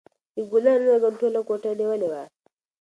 [0.35, 2.21] د ګلانو وږم ټوله کوټه نیولې وه.